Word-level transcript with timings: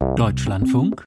Deutschlandfunk 0.00 1.04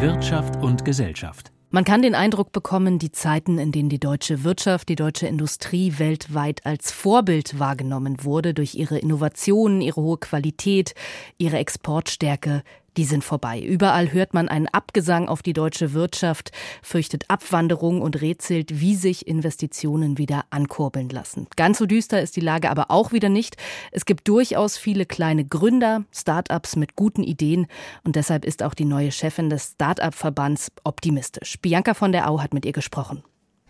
Wirtschaft 0.00 0.56
und 0.62 0.86
Gesellschaft. 0.86 1.52
Man 1.70 1.84
kann 1.84 2.00
den 2.00 2.14
Eindruck 2.14 2.50
bekommen, 2.50 2.98
die 2.98 3.12
Zeiten, 3.12 3.58
in 3.58 3.72
denen 3.72 3.90
die 3.90 4.00
deutsche 4.00 4.42
Wirtschaft, 4.42 4.88
die 4.88 4.94
deutsche 4.94 5.26
Industrie 5.26 5.98
weltweit 5.98 6.64
als 6.64 6.92
Vorbild 6.92 7.58
wahrgenommen 7.58 8.24
wurde 8.24 8.54
durch 8.54 8.74
ihre 8.74 8.98
Innovationen, 8.98 9.82
ihre 9.82 10.00
hohe 10.00 10.16
Qualität, 10.16 10.94
ihre 11.36 11.58
Exportstärke, 11.58 12.62
die 12.96 13.04
sind 13.04 13.24
vorbei. 13.24 13.60
Überall 13.60 14.12
hört 14.12 14.34
man 14.34 14.48
einen 14.48 14.68
Abgesang 14.68 15.28
auf 15.28 15.42
die 15.42 15.52
deutsche 15.52 15.92
Wirtschaft, 15.92 16.52
fürchtet 16.82 17.24
Abwanderung 17.28 18.02
und 18.02 18.20
rätselt, 18.20 18.80
wie 18.80 18.94
sich 18.94 19.26
Investitionen 19.26 20.18
wieder 20.18 20.44
ankurbeln 20.50 21.08
lassen. 21.08 21.46
Ganz 21.56 21.78
so 21.78 21.86
düster 21.86 22.20
ist 22.20 22.36
die 22.36 22.40
Lage 22.40 22.70
aber 22.70 22.90
auch 22.90 23.12
wieder 23.12 23.28
nicht. 23.28 23.56
Es 23.90 24.04
gibt 24.04 24.28
durchaus 24.28 24.76
viele 24.76 25.06
kleine 25.06 25.44
Gründer, 25.44 26.04
Start-ups 26.12 26.76
mit 26.76 26.96
guten 26.96 27.22
Ideen 27.22 27.66
und 28.04 28.16
deshalb 28.16 28.44
ist 28.44 28.62
auch 28.62 28.74
die 28.74 28.84
neue 28.84 29.12
Chefin 29.12 29.50
des 29.50 29.72
Start-up-Verbands 29.72 30.72
optimistisch. 30.84 31.58
Bianca 31.60 31.94
von 31.94 32.12
der 32.12 32.28
Au 32.28 32.40
hat 32.40 32.54
mit 32.54 32.66
ihr 32.66 32.72
gesprochen. 32.72 33.22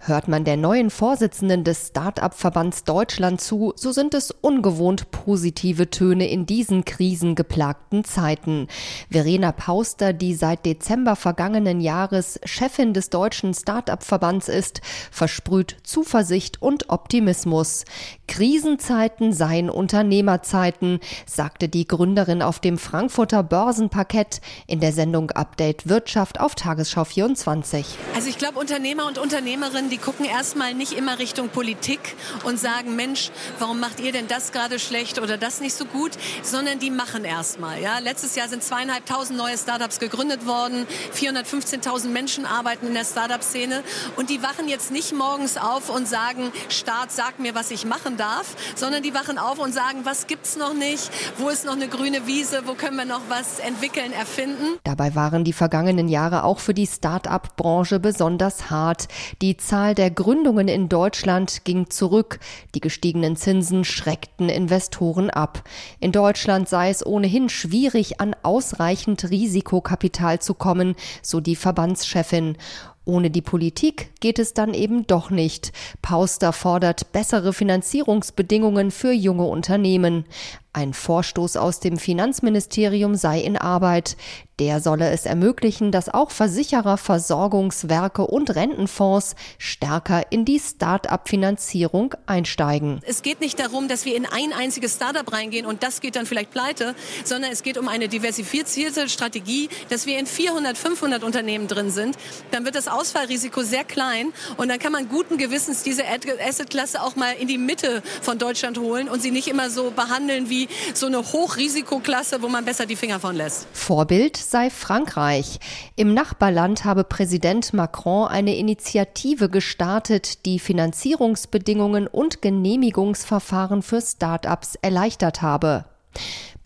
Hört 0.05 0.27
man 0.27 0.43
der 0.43 0.57
neuen 0.57 0.91
Vorsitzenden 0.91 1.63
des 1.63 1.87
Start-up-Verbands 1.91 2.83
Deutschland 2.83 3.41
zu, 3.41 3.73
so 3.77 3.93
sind 3.93 4.15
es 4.15 4.33
ungewohnt 4.33 5.13
positive 5.13 5.91
Töne 5.91 6.29
in 6.29 6.45
diesen 6.45 6.85
krisengeplagten 6.85 8.03
Zeiten. 8.03 8.67
Verena 9.13 9.53
Pauster, 9.53 10.13
die 10.13 10.35
seit 10.35 10.67
Dezember 10.67 11.15
vergangenen 11.15 11.81
Jahres 11.81 12.41
Chefin 12.45 12.95
des 12.95 13.11
deutschen 13.11 13.55
Start-up-Verbands 13.55 14.49
ist, 14.49 14.81
versprüht 15.13 15.77
Zuversicht 15.85 16.61
und 16.61 16.89
Optimismus. 16.89 17.85
Krisenzeiten 18.27 19.33
seien 19.33 19.71
Unternehmerzeiten, 19.71 20.99
sagte 21.27 21.69
die 21.69 21.87
Gründerin 21.87 22.43
auf 22.43 22.59
dem 22.59 22.77
Frankfurter 22.77 23.45
Börsenparkett 23.45 24.41
in 24.67 24.81
der 24.81 24.93
Sendung 24.93 25.31
Update 25.31 25.89
Wirtschaft 25.89 26.41
auf 26.41 26.57
Tagesschau 26.57 27.05
24. 27.05 27.87
Also 28.17 28.29
ich 28.29 28.39
glaube, 28.39 28.59
Unternehmer 28.59 29.07
und 29.07 29.19
Unternehmerinnen 29.19 29.92
die 29.93 29.99
gucken 29.99 30.25
erstmal 30.25 30.73
nicht 30.73 30.93
immer 30.93 31.19
Richtung 31.19 31.51
Politik 31.51 32.17
und 32.45 32.59
sagen, 32.59 32.97
Mensch, 32.97 33.31
warum 33.59 33.79
macht 33.79 34.01
ihr 34.01 34.11
denn 34.11 34.27
das 34.27 34.51
gerade 34.51 34.79
schlecht 34.79 35.19
oder 35.21 35.37
das 35.37 35.61
nicht 35.61 35.75
so 35.75 35.85
gut, 35.85 36.13
sondern 36.43 36.79
die 36.79 36.91
machen 36.91 37.27
erstmal. 37.27 37.81
Ja? 37.81 37.99
Letztes 37.99 38.35
Jahr 38.35 38.49
sind 38.49 38.63
zweieinhalbtausend 38.63 39.39
neue 39.39 39.59
Startups 39.59 39.99
gegründet 39.99 40.47
worden, 40.47 40.87
415.000 41.15 42.09
Menschen 42.09 42.47
arbeiten 42.47 42.87
in 42.87 42.95
der 42.95 43.05
Startup-Szene 43.05 43.83
und 44.17 44.31
die 44.31 44.43
wachen 44.43 44.67
jetzt 44.67 44.91
nicht 44.91 45.13
morgens 45.13 45.59
auf 45.59 45.91
und 45.91 46.09
sagen, 46.09 46.53
Staat, 46.71 47.13
sag 47.13 47.39
mir, 47.39 47.55
was 47.55 47.71
ich 47.71 47.85
machen 47.85 48.17
darf, 48.17 48.57
sondern 48.75 49.03
die 49.03 49.13
wachen 49.13 49.37
auf 49.37 49.59
und 49.59 49.75
sagen, 49.75 50.01
was 50.05 50.27
gibt's 50.27 50.57
noch 50.57 50.73
nicht, 50.73 51.11
wo 51.37 51.51
ist 51.51 51.67
noch 51.67 51.75
eine 51.77 51.89
grüne 51.89 52.27
Wiese, 52.27 52.63
wo 52.65 52.73
können 52.73 52.97
wir 52.97 53.05
noch 53.05 53.21
was 53.29 53.59
entwickeln, 53.59 54.13
erfinden. 54.13 54.79
Dabei 54.85 55.15
waren 55.15 55.45
die 55.45 55.53
vergangenen 55.53 56.09
Jahre 56.09 56.45
auch 56.45 56.61
für 56.61 56.73
die 56.73 56.87
Start-up-Branche 56.87 58.01
besonders 58.01 58.71
hart. 58.71 59.09
Die 59.43 59.59
Zahl 59.59 59.82
Zahl 59.83 59.97
der 59.97 60.13
Gründungen 60.13 60.69
in 60.69 60.89
Deutschland 60.89 61.65
ging 61.65 61.91
zurück. 61.91 62.39
Die 62.77 62.81
gestiegenen 62.81 63.35
Zinsen 63.35 63.85
schreckten 63.85 64.49
Investoren 64.49 65.29
ab. 65.29 65.65
In 65.99 66.13
Deutschland 66.13 66.69
sei 66.69 66.89
es 66.89 67.05
ohnehin 67.05 67.49
schwierig, 67.49 68.21
an 68.21 68.37
ausreichend 68.45 69.29
Risikokapital 69.29 70.39
zu 70.39 70.55
kommen, 70.55 70.95
so 71.21 71.41
die 71.41 71.57
Verbandschefin. 71.57 72.59
Ohne 73.05 73.31
die 73.31 73.43
Politik 73.43 74.13
geht 74.21 74.39
es 74.39 74.55
dann 74.55 74.73
eben 74.73 75.05
doch 75.09 75.31
nicht. 75.31 75.73
Pauster 76.01 76.53
fordert 76.53 77.11
bessere 77.11 77.53
Finanzierungsbedingungen 77.53 78.93
für 78.93 79.11
junge 79.11 79.47
Unternehmen. 79.47 80.27
Ein 80.75 80.95
Vorstoß 80.95 81.59
aus 81.59 81.81
dem 81.81 81.99
Finanzministerium 81.99 83.15
sei 83.15 83.41
in 83.41 83.59
Arbeit. 83.59 84.17
Der 84.59 84.81
solle 84.81 85.11
es 85.11 85.27
ermöglichen, 85.27 85.93
dass 85.93 86.09
auch 86.09 86.31
Versicherer, 86.31 86.97
Versorgungswerke 86.97 88.27
und 88.27 88.55
Rentenfonds 88.55 89.35
stärker 89.59 90.31
in 90.31 90.45
die 90.45 90.61
Start-up-Finanzierung 90.61 92.15
einsteigen. 92.27 93.01
Es 93.05 93.23
geht 93.23 93.41
nicht 93.41 93.59
darum, 93.59 93.89
dass 93.89 94.07
wir 94.07 94.15
in 94.17 94.25
ein 94.25 94.53
einziges 94.53 94.95
Start-up 94.95 95.33
reingehen 95.33 95.67
und 95.67 95.83
das 95.83 96.01
geht 96.01 96.17
dann 96.17 96.27
vielleicht 96.27 96.51
pleite, 96.53 96.95
sondern 97.25 97.51
es 97.51 97.63
geht 97.63 97.77
um 97.77 97.89
eine 97.89 98.09
diversifizierte 98.09 99.09
Strategie, 99.09 99.69
dass 99.91 100.07
wir 100.07 100.19
in 100.19 100.27
400, 100.27 100.79
500 100.79 101.23
Unternehmen 101.25 101.67
drin 101.67 101.91
sind. 101.91 102.17
Dann 102.51 102.65
wird 102.65 102.77
das 102.77 102.89
Ausfallrisiko 102.89 103.63
sehr 103.63 103.85
klein 103.85 104.33
und 104.57 104.69
dann 104.69 104.79
kann 104.79 104.93
man 104.93 105.09
guten 105.09 105.37
Gewissens 105.37 105.83
diese 105.83 106.05
Asset-Klasse 106.07 107.03
auch 107.03 107.17
mal 107.17 107.33
in 107.33 107.49
die 107.49 107.59
Mitte 107.59 108.03
von 108.23 108.39
Deutschland 108.39 108.79
holen 108.79 109.09
und 109.09 109.21
sie 109.21 109.33
nicht 109.33 109.49
immer 109.49 109.69
so 109.69 109.91
behandeln 109.91 110.49
wie 110.49 110.62
so 110.95 111.07
eine 111.07 111.19
Hochrisikoklasse, 111.19 112.43
wo 112.43 112.49
man 112.49 112.65
besser 112.65 112.87
die 112.87 112.97
Finger 112.97 113.21
von 113.21 113.37
lässt. 113.37 113.67
Vorbild 113.73 114.37
sei 114.37 114.71
Frankreich. 114.71 115.59
Im 115.97 116.15
Nachbarland 116.15 116.85
habe 116.85 117.05
Präsident 117.05 117.73
Macron 117.73 118.29
eine 118.29 118.57
Initiative 118.57 119.49
gestartet, 119.49 120.45
die 120.47 120.59
Finanzierungsbedingungen 120.59 122.07
und 122.07 122.43
Genehmigungsverfahren 122.43 123.83
für 123.83 124.01
Start-ups 124.01 124.77
erleichtert 124.83 125.43
habe. 125.43 125.85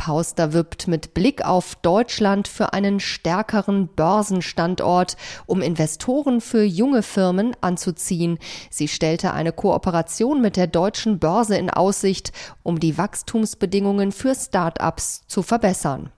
Pauster 0.06 0.53
wirbt 0.53 0.87
mit 0.87 1.15
Blick 1.15 1.44
auf 1.44 1.75
Deutschland 1.83 2.47
für 2.47 2.72
einen 2.72 3.00
stärkeren 3.00 3.89
Börsenstandort, 3.89 5.17
um 5.47 5.61
Investoren 5.62 6.41
für 6.41 6.62
junge 6.62 7.03
Firmen 7.03 7.56
anzuziehen. 7.61 8.39
Sie 8.71 8.87
stellte 8.87 9.33
eine 9.33 9.50
Kooperation 9.50 10.41
mit 10.41 10.56
der 10.56 10.69
deutschen 10.69 11.19
Börse 11.19 11.56
in 11.56 11.71
Aussicht, 11.71 12.31
um 12.62 12.78
die 12.78 12.97
Wachstumsbedingungen 12.97 14.12
für 14.12 14.37
Start-ups 14.37 15.27
zu 15.27 15.43
verbessern. 15.43 16.12